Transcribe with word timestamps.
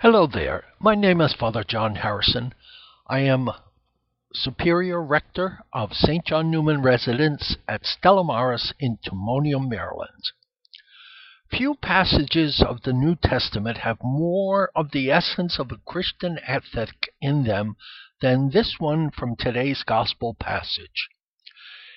Hello 0.00 0.26
there. 0.26 0.64
My 0.78 0.94
name 0.94 1.22
is 1.22 1.32
Father 1.32 1.64
John 1.64 1.94
Harrison. 1.94 2.52
I 3.06 3.20
am 3.20 3.48
Superior 4.34 5.02
Rector 5.02 5.60
of 5.72 5.94
St. 5.94 6.22
John 6.26 6.50
Newman 6.50 6.82
Residence 6.82 7.56
at 7.66 7.86
Stella 7.86 8.22
Maris 8.22 8.74
in 8.78 8.98
Timonium, 8.98 9.70
Maryland. 9.70 10.22
Few 11.50 11.76
passages 11.76 12.62
of 12.62 12.82
the 12.82 12.92
New 12.92 13.14
Testament 13.14 13.78
have 13.78 13.96
more 14.02 14.70
of 14.76 14.90
the 14.90 15.10
essence 15.10 15.58
of 15.58 15.72
a 15.72 15.80
Christian 15.86 16.40
ethic 16.46 17.08
in 17.22 17.44
them 17.44 17.76
than 18.20 18.50
this 18.50 18.74
one 18.78 19.10
from 19.10 19.34
today's 19.34 19.82
Gospel 19.82 20.36
passage. 20.38 21.08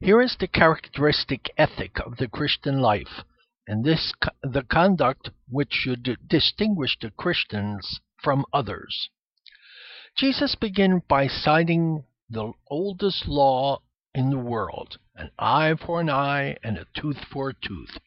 Here 0.00 0.22
is 0.22 0.34
the 0.40 0.48
characteristic 0.48 1.50
ethic 1.58 2.00
of 2.00 2.16
the 2.16 2.26
Christian 2.26 2.80
life, 2.80 3.22
and 3.66 3.84
this 3.84 4.12
the 4.42 4.62
conduct 4.62 5.30
which 5.48 5.72
should 5.72 6.16
distinguish 6.26 6.98
the 7.00 7.10
Christians 7.10 8.00
from 8.22 8.44
others. 8.52 9.08
Jesus 10.16 10.54
begins 10.54 11.02
by 11.08 11.26
citing 11.26 12.04
the 12.28 12.52
oldest 12.68 13.26
law 13.26 13.80
in 14.14 14.30
the 14.30 14.38
world 14.38 14.98
an 15.14 15.30
eye 15.38 15.74
for 15.74 16.00
an 16.00 16.10
eye 16.10 16.56
and 16.62 16.76
a 16.76 16.86
tooth 16.94 17.24
for 17.30 17.50
a 17.50 17.54
tooth. 17.54 17.98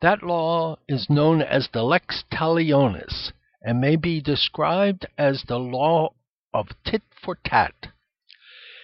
That 0.00 0.22
law 0.22 0.76
is 0.88 1.08
known 1.08 1.40
as 1.40 1.68
the 1.72 1.82
lex 1.82 2.24
talionis 2.32 3.32
and 3.62 3.80
may 3.80 3.96
be 3.96 4.20
described 4.20 5.06
as 5.16 5.44
the 5.46 5.58
law 5.58 6.14
of 6.52 6.68
tit 6.84 7.02
for 7.24 7.38
tat. 7.44 7.88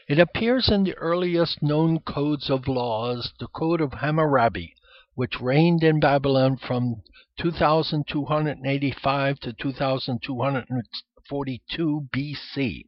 It 0.08 0.18
appears 0.18 0.68
in 0.68 0.84
the 0.84 0.96
earliest 0.96 1.62
known 1.62 2.00
codes 2.00 2.50
of 2.50 2.66
laws, 2.66 3.32
the 3.38 3.46
Code 3.48 3.80
of 3.80 3.92
Hammurabi, 3.94 4.74
which 5.20 5.38
reigned 5.38 5.84
in 5.84 6.00
Babylon 6.00 6.56
from 6.56 7.02
2285 7.38 9.40
to 9.40 9.52
2242 9.52 12.08
BC. 12.10 12.86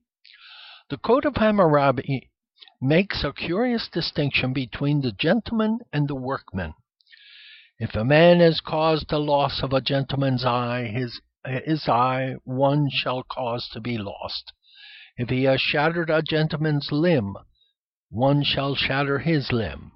The 0.89 0.97
Code 0.97 1.27
of 1.27 1.37
Hammurabi 1.37 2.31
makes 2.81 3.23
a 3.23 3.35
curious 3.35 3.87
distinction 3.93 4.55
between 4.55 5.03
the 5.03 5.13
gentleman 5.13 5.81
and 5.93 6.09
the 6.09 6.15
workman. 6.15 6.73
If 7.79 7.95
a 7.95 8.03
man 8.03 8.41
has 8.41 8.63
caused 8.63 9.11
the 9.11 9.19
loss 9.19 9.63
of 9.63 9.75
a 9.75 9.83
gentleman's 9.83 10.47
eye, 10.47 10.85
his, 10.85 11.21
his 11.45 11.87
eye 11.87 12.37
one 12.45 12.89
shall 12.91 13.25
cause 13.25 13.69
to 13.75 13.81
be 13.81 13.99
lost. 13.99 14.55
If 15.19 15.29
he 15.29 15.45
has 15.45 15.61
shattered 15.61 16.09
a 16.09 16.23
gentleman's 16.23 16.91
limb, 16.91 17.37
one 18.09 18.43
shall 18.43 18.75
shatter 18.75 19.19
his 19.19 19.53
limb. 19.53 19.93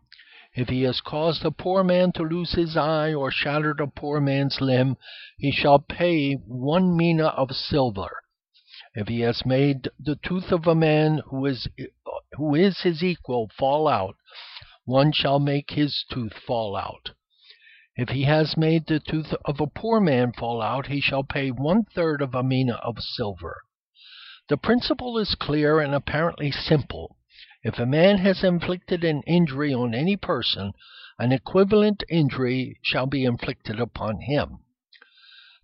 If 0.59 0.71
he 0.71 0.85
has 0.85 1.03
caused 1.03 1.45
a 1.45 1.51
poor 1.51 1.85
man 1.85 2.13
to 2.13 2.23
lose 2.23 2.53
his 2.53 2.79
eye, 2.79 3.13
or 3.13 3.31
shattered 3.31 3.79
a 3.79 3.87
poor 3.87 4.23
man's 4.23 4.59
limb, 4.59 4.97
he 5.37 5.53
shall 5.53 5.79
pay 5.79 6.33
one 6.33 6.97
mina 6.97 7.27
of 7.27 7.55
silver. 7.55 8.23
If 8.95 9.09
he 9.09 9.21
has 9.21 9.45
made 9.45 9.91
the 10.01 10.17
tooth 10.17 10.51
of 10.53 10.67
a 10.67 10.75
man 10.75 11.19
who 11.27 11.45
is 11.45 11.69
who 12.39 12.55
is 12.55 12.81
his 12.81 13.05
equal 13.05 13.51
fall 13.59 13.87
out, 13.87 14.17
one 14.87 15.13
shall 15.13 15.39
make 15.39 15.73
his 15.73 16.07
tooth 16.11 16.33
fall 16.33 16.75
out. 16.75 17.11
If 17.95 18.09
he 18.09 18.23
has 18.23 18.57
made 18.57 18.87
the 18.87 18.99
tooth 18.99 19.35
of 19.45 19.61
a 19.61 19.67
poor 19.67 20.01
man 20.01 20.33
fall 20.33 20.63
out, 20.63 20.87
he 20.87 21.03
shall 21.03 21.23
pay 21.23 21.51
one 21.51 21.85
third 21.85 22.23
of 22.23 22.35
a 22.35 22.43
mina 22.43 22.77
of 22.77 23.01
silver. 23.01 23.61
The 24.49 24.57
principle 24.57 25.19
is 25.19 25.35
clear 25.35 25.81
and 25.81 25.95
apparently 25.95 26.51
simple. 26.51 27.19
If 27.67 27.81
a 27.81 27.85
man 27.85 28.19
has 28.19 28.45
inflicted 28.45 29.03
an 29.03 29.23
injury 29.23 29.75
on 29.75 29.93
any 29.93 30.17
person, 30.17 30.73
an 31.19 31.33
equivalent 31.33 32.05
injury 32.09 32.79
shall 32.81 33.07
be 33.07 33.25
inflicted 33.25 33.81
upon 33.81 34.21
him. 34.21 34.61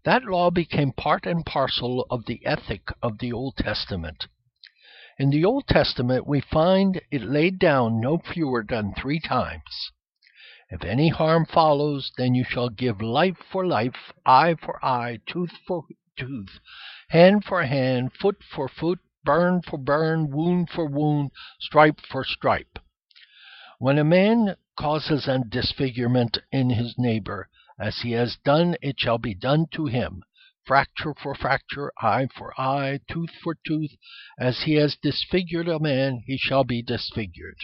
That 0.03 0.25
law 0.25 0.51
became 0.51 0.91
part 0.91 1.27
and 1.27 1.47
parcel 1.47 2.05
of 2.11 2.27
the 2.27 2.45
ethic 2.45 2.91
of 3.01 3.19
the 3.19 3.33
Old 3.33 3.57
Testament. 3.57 4.27
In 5.17 5.31
the 5.31 5.45
Old 5.45 5.69
Testament, 5.69 6.27
we 6.27 6.41
find 6.41 7.01
it 7.13 7.23
laid 7.23 7.61
down 7.61 8.01
no 8.01 8.19
fewer 8.19 8.65
than 8.69 8.95
three 8.95 9.21
times. 9.21 9.93
If 10.71 10.83
any 10.83 11.11
harm 11.11 11.47
follows, 11.47 12.11
then 12.19 12.35
you 12.35 12.43
shall 12.43 12.69
give 12.69 13.01
life 13.01 13.39
for 13.53 13.65
life, 13.65 14.13
eye 14.27 14.57
for 14.57 14.85
eye, 14.85 15.21
tooth 15.25 15.57
for 15.69 15.85
tooth, 16.19 16.59
hand 17.11 17.45
for 17.45 17.63
hand, 17.63 18.13
foot 18.13 18.43
for 18.43 18.69
foot, 18.69 18.99
burn 19.25 19.63
for 19.63 19.79
burn, 19.79 20.31
wound 20.31 20.69
for 20.71 20.87
wound, 20.87 21.31
stripe 21.61 22.01
for 22.01 22.25
stripe. 22.25 22.79
When 23.79 23.99
a 23.99 24.05
man 24.05 24.57
causes 24.79 25.29
a 25.29 25.39
disfigurement 25.39 26.39
in 26.51 26.71
his 26.71 26.95
neighbor, 26.99 27.49
as 27.79 28.01
he 28.03 28.13
has 28.13 28.37
done, 28.45 28.77
it 28.81 29.01
shall 29.01 29.19
be 29.19 29.35
done 29.35 29.67
to 29.73 29.87
him. 29.87 30.23
Fracture 30.65 31.15
for 31.15 31.35
fracture, 31.35 31.93
eye 32.01 32.29
for 32.37 32.53
eye, 32.61 33.01
tooth 33.11 33.33
for 33.43 33.57
tooth, 33.67 33.91
as 34.39 34.63
he 34.63 34.75
has 34.75 34.97
disfigured 34.97 35.69
a 35.69 35.81
man, 35.81 36.23
he 36.27 36.37
shall 36.39 36.65
be 36.65 36.83
disfigured. 36.83 37.59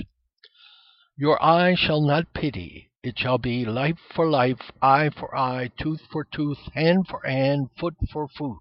Your 1.16 1.42
eye 1.42 1.74
shall 1.74 2.00
not 2.00 2.32
pity, 2.34 2.90
it 3.02 3.18
shall 3.18 3.38
be 3.38 3.64
life 3.64 3.98
for 4.14 4.28
life, 4.28 4.72
eye 4.82 5.10
for 5.10 5.36
eye, 5.36 5.70
tooth 5.78 6.02
for 6.10 6.24
tooth, 6.24 6.58
hand 6.74 7.06
for 7.06 7.22
hand, 7.24 7.70
foot 7.78 7.94
for 8.12 8.28
foot. 8.28 8.58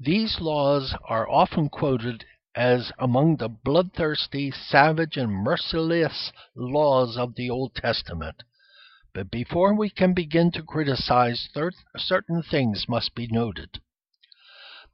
These 0.00 0.40
laws 0.40 0.92
are 1.04 1.30
often 1.30 1.68
quoted 1.68 2.24
as 2.56 2.90
among 2.98 3.36
the 3.36 3.48
bloodthirsty, 3.48 4.50
savage, 4.50 5.16
and 5.16 5.30
merciless 5.30 6.32
laws 6.56 7.16
of 7.16 7.36
the 7.36 7.48
Old 7.48 7.76
Testament. 7.76 8.42
But 9.12 9.30
before 9.30 9.72
we 9.72 9.90
can 9.90 10.12
begin 10.12 10.50
to 10.50 10.64
criticize, 10.64 11.48
certain 11.96 12.42
things 12.42 12.88
must 12.88 13.14
be 13.14 13.28
noted. 13.28 13.80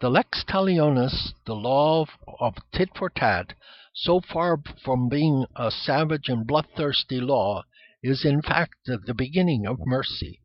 The 0.01 0.11
lex 0.11 0.45
talionis, 0.45 1.33
the 1.47 1.57
law 1.57 2.05
of 2.39 2.57
tit 2.71 2.91
for 2.95 3.09
tat, 3.09 3.55
so 3.95 4.21
far 4.21 4.63
from 4.85 5.09
being 5.09 5.47
a 5.57 5.71
savage 5.71 6.29
and 6.29 6.47
bloodthirsty 6.47 7.23
law, 7.23 7.65
is 8.03 8.27
in 8.27 8.43
fact 8.43 8.77
the 8.85 9.15
beginning 9.15 9.67
of 9.67 9.79
mercy. 9.87 10.43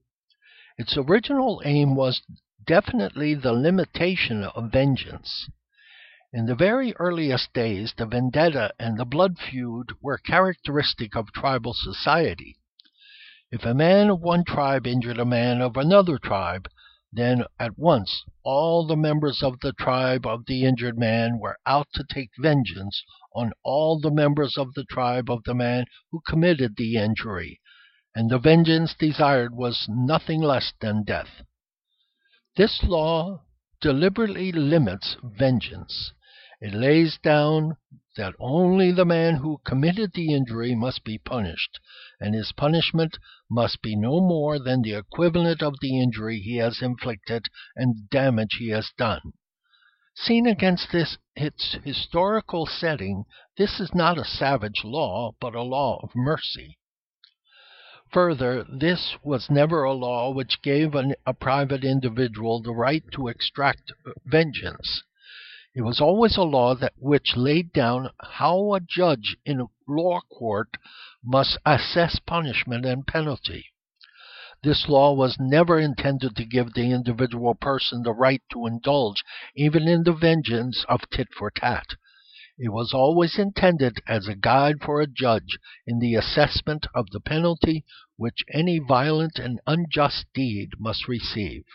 Its 0.78 0.96
original 0.98 1.62
aim 1.66 1.96
was 1.96 2.22
definitely 2.66 3.36
the 3.36 3.53
limitation 3.53 4.44
of 4.44 4.72
vengeance. 4.72 5.50
In 6.34 6.48
the 6.48 6.56
very 6.56 6.94
earliest 6.98 7.53
days, 7.53 7.94
the 7.96 8.06
vendetta 8.06 8.74
and 8.78 8.98
the 8.98 9.06
blood 9.06 9.38
feud 9.38 9.94
were 10.02 10.18
characteristic 10.18 11.16
of 11.16 11.31
tribal 11.31 11.74
society. 11.74 12.58
If 13.52 13.64
a 13.64 13.74
man 13.74 14.09
of 14.09 14.20
one 14.20 14.44
tribe 14.44 14.86
injured 14.86 15.20
a 15.20 15.26
man 15.26 15.62
of 15.62 15.78
another 15.78 16.18
tribe, 16.18 16.68
then 17.14 17.46
at 17.58 17.78
once 17.78 18.26
all 18.44 18.86
the 18.86 18.97
members 18.97 19.42
of 19.42 19.59
the 19.62 19.72
tribe 19.72 20.26
of 20.26 20.46
the 20.46 20.66
injured 20.66 20.97
man 20.97 21.40
were 21.40 21.58
out 21.66 21.88
to 21.94 22.03
take 22.03 22.32
vengeance 22.38 23.02
on 23.34 23.53
all 23.64 24.00
the 24.00 24.12
members 24.12 24.58
of 24.58 24.74
the 24.74 24.84
tribe 24.84 25.30
of 25.30 25.44
the 25.46 25.53
man 25.53 25.86
who 26.12 26.20
committed 26.28 26.76
the 26.76 26.97
injury, 26.97 27.62
and 28.14 28.30
the 28.30 28.40
vengeance 28.40 28.94
desired 28.94 29.56
was 29.56 29.86
nothing 29.88 30.42
less 30.42 30.74
than 30.82 31.03
death. 31.03 31.44
This 32.58 32.84
law 32.84 33.42
deliberately 33.82 34.54
limits 34.54 35.18
vengeance. 35.22 36.14
It 36.62 36.74
lays 36.74 37.18
down 37.18 37.76
that 38.16 38.34
only 38.40 38.94
the 38.94 39.04
man 39.04 39.36
who 39.36 39.60
committed 39.66 40.14
the 40.14 40.34
injury 40.34 40.74
must 40.74 41.04
be 41.04 41.18
punished, 41.18 41.82
and 42.18 42.34
his 42.34 42.54
punishment 42.54 43.18
must 43.50 43.82
be 43.82 43.94
no 43.98 44.22
more 44.22 44.58
than 44.58 44.84
the 44.84 44.94
equivalent 44.94 45.62
of 45.62 45.76
the 45.82 46.00
injury 46.00 46.40
he 46.40 46.56
has 46.56 46.82
inflicted 46.82 47.48
and 47.76 47.98
the 47.98 48.08
damage 48.10 48.56
he 48.58 48.70
has 48.70 48.90
done. 48.98 49.34
Seen 50.16 50.48
against 50.48 50.94
this 50.94 51.18
its 51.36 51.74
historical 51.84 52.66
setting, 52.66 53.26
this 53.58 53.82
is 53.82 53.94
not 53.94 54.18
a 54.18 54.24
savage 54.24 54.86
law, 54.86 55.34
but 55.42 55.56
a 55.56 55.62
law 55.62 56.00
of 56.02 56.16
mercy. 56.16 56.78
Further, 58.16 58.64
this 58.64 59.18
was 59.24 59.50
never 59.50 59.84
a 59.84 59.92
law 59.92 60.31
which 60.31 60.62
gave 60.62 60.96
an, 60.96 61.16
a 61.26 61.34
private 61.34 61.84
individual 61.84 62.62
the 62.62 62.72
right 62.72 63.03
to 63.12 63.28
extract 63.28 63.91
vengeance. 64.23 65.03
It 65.73 65.82
was 65.82 66.00
always 66.00 66.38
a 66.38 66.44
law 66.44 66.76
that 66.76 66.94
which 66.96 67.35
laid 67.35 67.73
down 67.73 68.12
how 68.22 68.73
a 68.73 68.79
judge 68.79 69.35
in 69.44 69.59
a 69.59 69.67
law 69.85 70.22
court 70.32 70.78
must 71.22 71.58
assess 71.66 72.20
punishment 72.20 72.85
and 72.85 73.06
penalty. 73.06 73.66
This 74.64 74.88
law 74.88 75.12
was 75.12 75.35
never 75.38 75.78
intended 75.78 76.38
to 76.38 76.46
give 76.46 76.73
the 76.73 76.91
individual 76.91 77.53
person 77.53 78.03
the 78.03 78.14
right 78.14 78.41
to 78.53 78.66
indulge 78.66 79.26
even 79.58 79.90
in 79.90 80.03
the 80.06 80.14
vengeance 80.14 80.85
of 80.88 81.02
tit 81.09 81.28
for 81.38 81.52
tat. 81.52 81.88
It 82.57 82.69
was 82.69 82.93
always 82.93 83.37
intended 83.37 83.99
as 84.07 84.29
a 84.29 84.35
guide 84.35 84.81
for 84.81 85.02
a 85.02 85.07
judge 85.07 85.59
in 85.85 85.99
the 85.99 86.16
assessment 86.16 86.87
of 86.96 87.09
the 87.09 87.19
penalty 87.19 87.84
which 88.16 88.46
any 88.49 88.79
violent 88.79 89.37
and 89.40 89.59
unjust 89.67 90.28
deed 90.34 90.79
must 90.79 91.09
receive. 91.09 91.66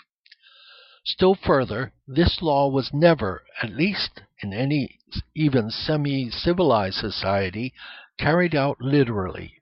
Still 1.04 1.34
further, 1.34 1.92
this 2.06 2.40
law 2.40 2.68
was 2.68 2.94
never, 2.94 3.44
at 3.62 3.74
least 3.74 4.22
in 4.42 4.54
any 4.54 4.98
even 5.34 5.70
semi 5.70 6.30
civilized 6.30 6.96
society, 6.96 7.74
carried 8.16 8.54
out 8.54 8.80
literally. 8.80 9.60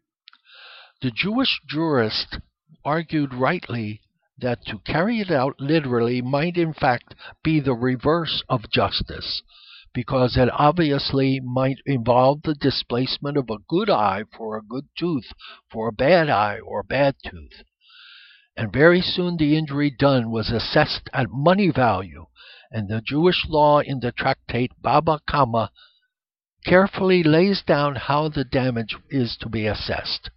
The 1.01 1.11
Jewish 1.11 1.61
jurist 1.67 2.39
argued 2.85 3.35
rightly 3.35 4.03
that 4.39 4.65
to 4.67 4.79
carry 4.79 5.19
it 5.21 5.33
out 5.33 5.59
literally 5.59 6.23
might 6.23 6.57
in 6.57 6.75
fact 6.75 7.17
be 7.43 7.59
the 7.59 7.75
reverse 7.75 8.45
of 8.49 8.71
justice, 8.71 9.43
because 9.93 10.37
it 10.37 10.49
obviously 10.53 11.41
might 11.41 11.79
involve 11.87 12.43
the 12.43 12.55
displacement 12.55 13.37
of 13.37 13.51
a 13.51 13.59
good 13.69 13.91
eye 13.91 14.25
for 14.37 14.57
a 14.57 14.63
good 14.63 14.87
tooth 14.99 15.33
for 15.71 15.89
a 15.89 15.93
bad 15.93 16.29
eye 16.29 16.59
or 16.59 16.83
bad 16.83 17.15
tooth. 17.25 17.63
And 18.57 18.73
very 18.73 19.01
soon 19.01 19.37
the 19.37 19.57
injury 19.57 19.91
done 19.91 20.31
was 20.31 20.51
assessed 20.51 21.09
at 21.13 21.31
money 21.31 21.71
value, 21.71 22.27
and 22.71 22.89
the 22.89 23.01
Jewish 23.01 23.47
law 23.49 23.81
in 23.81 24.01
the 24.01 24.13
tractate 24.13 24.73
Baba 24.81 25.21
Kama 25.29 25.71
carefully 26.65 27.23
lays 27.23 27.63
down 27.63 27.95
how 27.95 28.29
the 28.29 28.45
damage 28.45 28.97
is 29.11 29.37
to 29.41 29.49
be 29.49 29.67
assessed. 29.67 30.31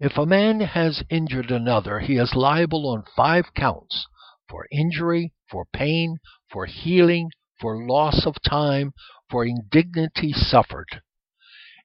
If 0.00 0.16
a 0.16 0.26
man 0.26 0.60
has 0.60 1.02
injured 1.10 1.50
another, 1.50 2.00
he 2.00 2.16
is 2.16 2.34
liable 2.34 2.88
on 2.88 3.04
five 3.14 3.52
counts 3.54 4.06
for 4.48 4.66
injury, 4.70 5.34
for 5.50 5.66
pain, 5.66 6.18
for 6.50 6.66
healing, 6.66 7.30
for 7.60 7.86
loss 7.86 8.26
of 8.26 8.40
time, 8.42 8.92
for 9.30 9.44
indignity 9.44 10.32
suffered. 10.32 11.02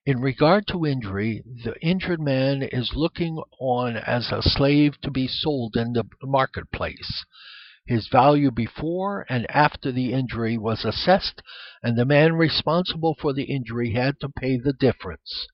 In 0.05 0.19
regard 0.19 0.67
to 0.67 0.85
injury, 0.85 1.43
the 1.63 1.79
injured 1.81 2.19
man 2.19 2.61
is 2.61 2.93
looking 2.93 3.41
on 3.59 3.95
as 3.95 4.31
a 4.31 4.41
slave 4.41 4.99
to 5.01 5.09
be 5.09 5.27
sold 5.27 5.77
in 5.77 5.93
the 5.93 6.03
marketplace. 6.21 7.23
His 7.85 8.07
value 8.07 8.51
before 8.51 9.25
and 9.29 9.49
after 9.49 9.91
the 9.91 10.13
injury 10.13 10.57
was 10.57 10.85
assessed, 10.85 11.41
and 11.81 11.97
the 11.97 12.05
man 12.05 12.33
responsible 12.33 13.15
for 13.19 13.33
the 13.33 13.43
injury 13.43 13.93
had 13.93 14.19
to 14.19 14.29
pay 14.29 14.57
the 14.57 14.73
difference. 14.73 15.47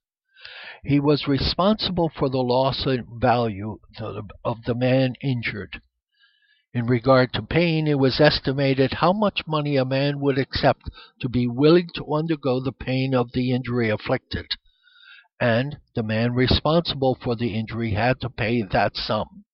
He 0.83 0.99
was 0.99 1.27
responsible 1.27 2.09
for 2.09 2.29
the 2.29 2.41
loss 2.43 2.85
in 2.85 3.05
value 3.19 3.79
of 4.43 4.63
the 4.65 4.75
man 4.75 5.15
injured. 5.21 5.81
In 6.71 6.85
regard 6.85 7.33
to 7.33 7.41
pain, 7.41 7.87
it 7.87 7.97
was 7.97 8.19
estimated 8.19 8.93
how 8.93 9.11
much 9.11 9.47
money 9.47 9.75
a 9.75 9.83
man 9.83 10.19
would 10.19 10.37
accept 10.37 10.83
to 11.19 11.27
be 11.27 11.47
willing 11.47 11.89
to 11.95 12.13
undergo 12.13 12.59
the 12.59 12.71
pain 12.71 13.15
of 13.15 13.31
the 13.31 13.51
injury 13.51 13.89
afflicted, 13.89 14.45
and 15.39 15.79
the 15.95 16.03
man 16.03 16.35
responsible 16.35 17.15
for 17.15 17.35
the 17.35 17.55
injury 17.55 17.93
had 17.93 18.21
to 18.21 18.29
pay 18.29 18.61
that 18.61 18.95
sum. 18.95 19.45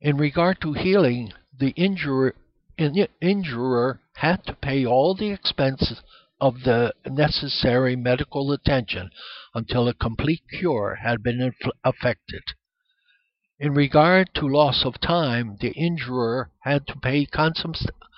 In 0.00 0.16
regard 0.16 0.62
to 0.62 0.72
healing, 0.72 1.34
the 1.54 1.72
injurer, 1.76 2.36
injurer 2.78 4.00
had 4.16 4.46
to 4.46 4.54
pay 4.54 4.86
all 4.86 5.14
the 5.14 5.30
expenses 5.30 6.00
of 6.40 6.62
the 6.62 6.94
necessary 7.04 7.96
medical 7.96 8.50
attention 8.50 9.10
until 9.54 9.88
a 9.88 9.94
complete 9.94 10.42
cure 10.58 11.00
had 11.02 11.22
been 11.22 11.52
effected. 11.84 12.42
In 13.62 13.74
regard 13.74 14.34
to 14.34 14.48
loss 14.48 14.84
of 14.84 14.98
time, 14.98 15.56
the 15.60 15.70
injurer 15.76 16.50
had 16.64 16.84
to 16.88 16.98
pay 16.98 17.26
compensation 17.26 18.16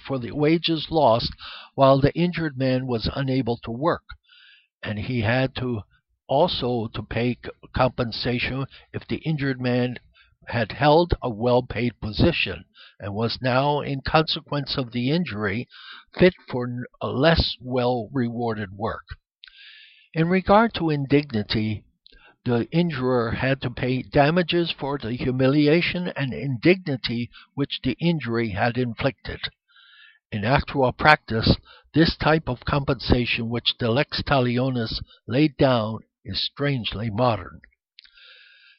for 0.00 0.18
the 0.18 0.32
wages 0.32 0.88
lost 0.90 1.30
while 1.76 2.00
the 2.00 2.12
injured 2.18 2.58
man 2.58 2.88
was 2.88 3.08
unable 3.14 3.56
to 3.58 3.70
work, 3.70 4.02
and 4.82 4.98
he 4.98 5.20
had 5.20 5.54
to 5.54 5.82
also 6.26 6.88
to 6.88 7.04
pay 7.04 7.38
compensation 7.72 8.66
if 8.92 9.06
the 9.06 9.18
injured 9.18 9.60
man 9.60 9.98
had 10.48 10.72
held 10.72 11.14
a 11.22 11.30
well 11.30 11.62
paid 11.62 12.00
position 12.00 12.64
and 12.98 13.14
was 13.14 13.38
now, 13.40 13.78
in 13.80 14.00
consequence 14.00 14.76
of 14.76 14.90
the 14.90 15.12
injury, 15.12 15.68
fit 16.18 16.34
for 16.50 16.68
less 17.00 17.56
well 17.60 18.08
rewarded 18.12 18.72
work. 18.72 19.04
In 20.12 20.28
regard 20.28 20.74
to 20.74 20.90
indignity, 20.90 21.84
the 22.46 22.68
injurer 22.70 23.32
had 23.32 23.60
to 23.60 23.68
pay 23.68 24.02
damages 24.02 24.70
for 24.70 24.98
the 24.98 25.12
humiliation 25.14 26.06
and 26.14 26.32
indignity 26.32 27.28
which 27.54 27.80
the 27.82 27.96
injury 28.00 28.50
had 28.50 28.78
inflicted. 28.78 29.40
In 30.30 30.44
actual 30.44 30.92
practice, 30.92 31.56
this 31.92 32.16
type 32.16 32.48
of 32.48 32.64
compensation 32.64 33.48
which 33.48 33.74
the 33.80 33.90
lex 33.90 34.22
talionis 34.22 35.02
laid 35.26 35.56
down 35.56 35.98
is 36.24 36.40
strangely 36.40 37.10
modern. 37.10 37.60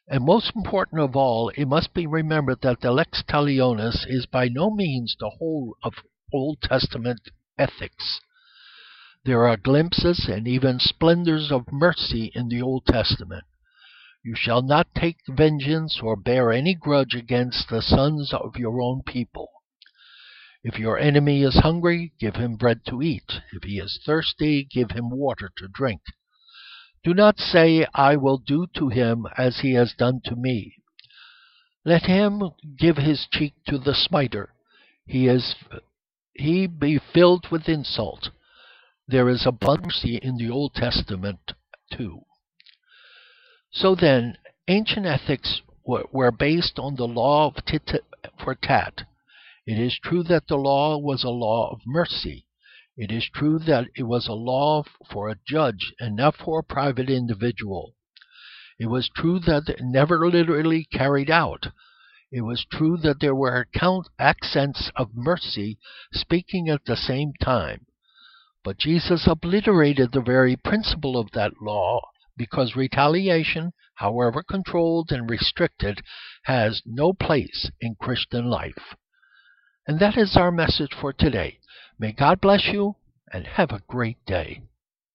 And 0.10 0.24
most 0.24 0.56
important 0.56 1.02
of 1.02 1.18
all, 1.18 1.50
it 1.50 1.66
must 1.66 1.94
be 1.94 2.08
remembered 2.08 2.62
that 2.62 2.80
the 2.80 2.92
Lex 2.92 3.24
Talionis 3.24 4.06
is 4.08 4.26
by 4.26 4.48
no 4.48 4.70
means 4.70 5.18
the 5.20 5.32
whole 5.32 5.76
of 5.84 5.96
Old 6.32 6.62
Testament 6.62 7.20
ethics. 7.58 8.22
There 9.26 9.46
are 9.46 9.58
glimpses 9.58 10.30
and 10.30 10.48
even 10.48 10.80
splendors 10.80 11.52
of 11.52 11.70
mercy 11.74 12.32
in 12.34 12.48
the 12.48 12.62
Old 12.62 12.86
Testament. 12.86 13.44
You 14.28 14.36
shall 14.36 14.62
not 14.62 14.94
take 14.94 15.20
vengeance 15.30 16.02
or 16.04 16.18
bear 16.18 16.52
any 16.52 16.76
grudge 16.76 17.16
against 17.16 17.70
the 17.70 17.82
sons 17.82 18.34
of 18.34 18.58
your 18.58 18.82
own 18.82 19.02
people. 19.04 19.48
If 20.66 20.78
your 20.78 21.00
enemy 21.00 21.44
is 21.44 21.60
hungry, 21.60 22.12
give 22.20 22.36
him 22.36 22.58
bread 22.58 22.84
to 22.88 23.02
eat. 23.02 23.40
If 23.54 23.64
he 23.64 23.80
is 23.80 24.02
thirsty, 24.06 24.66
give 24.70 24.92
him 24.92 25.12
water 25.12 25.50
to 25.56 25.70
drink. 25.70 26.02
Do 27.06 27.14
not 27.14 27.40
say, 27.40 27.88
I 27.94 28.18
will 28.18 28.38
do 28.38 28.68
to 28.76 28.90
him 28.90 29.28
as 29.38 29.60
he 29.60 29.76
has 29.76 29.94
done 29.94 30.20
to 30.26 30.36
me. 30.36 30.76
Let 31.86 32.04
him 32.04 32.52
give 32.78 32.98
his 32.98 33.28
cheek 33.32 33.54
to 33.70 33.78
the 33.78 33.96
smiter. 33.96 34.54
He 35.06 35.30
is 35.30 35.56
he 36.34 36.68
be 36.68 37.00
filled 37.00 37.50
with 37.50 37.70
insult. 37.70 38.32
There 39.08 39.30
is 39.30 39.46
abundance 39.46 40.04
in 40.04 40.36
the 40.36 40.50
Old 40.50 40.74
Testament 40.74 41.54
too. 41.90 42.27
So 43.72 43.96
then, 43.96 44.38
ancient 44.68 45.06
ethics 45.06 45.62
were 45.86 46.32
based 46.32 46.80
on 46.80 46.96
the 46.96 47.08
law 47.08 47.48
of 47.48 47.66
tit 47.66 47.92
for 48.40 48.56
tat. 48.56 49.04
It 49.66 49.78
is 49.78 50.00
true 50.00 50.24
that 50.24 50.48
the 50.48 50.58
law 50.58 50.98
was 50.98 51.24
a 51.24 51.30
law 51.30 51.72
of 51.72 51.82
mercy, 51.86 52.48
it 53.00 53.12
is 53.12 53.30
true 53.30 53.60
that 53.60 53.90
it 53.96 54.04
was 54.04 54.28
a 54.28 54.34
law 54.34 54.84
for 55.12 55.30
a 55.30 55.38
judge 55.48 55.94
and 56.00 56.16
not 56.16 56.36
for 56.36 56.60
a 56.60 56.64
private 56.64 57.12
individual. 57.12 57.94
It 58.80 58.88
was 58.88 59.08
true 59.10 59.40
that 59.42 59.70
it 59.70 59.82
never 59.82 60.28
literally 60.28 60.86
carried 60.86 61.30
out. 61.30 61.68
It 62.32 62.42
was 62.42 62.66
true 62.66 62.98
that 62.98 63.20
there 63.20 63.36
were 63.36 63.56
account 63.56 64.08
accents 64.18 64.92
of 64.96 65.14
mercy 65.14 65.78
speaking 66.12 66.70
at 66.70 66.86
the 66.86 66.98
same 66.98 67.34
time. 67.40 67.86
But 68.64 68.80
Jesus 68.80 69.28
obliterated 69.28 70.12
the 70.12 70.22
very 70.22 70.56
principle 70.56 71.20
of 71.20 71.32
that 71.34 71.62
law 71.62 72.02
because 72.38 72.76
retaliation, 72.76 73.74
however 73.96 74.44
controlled 74.44 75.12
and 75.12 75.30
restricted, 75.30 76.02
has 76.44 76.82
no 76.86 77.14
place 77.14 77.72
in 77.82 77.96
Christian 78.00 78.46
life. 78.46 78.96
And 79.88 80.00
that 80.00 80.18
is 80.18 80.38
our 80.38 80.52
message 80.52 80.92
for 81.00 81.14
today. 81.14 81.60
May 81.98 82.12
God 82.12 82.40
bless 82.42 82.68
you 82.68 82.96
and 83.34 83.48
have 83.48 83.72
a 83.72 83.82
great 83.88 84.24
day. 84.26 84.62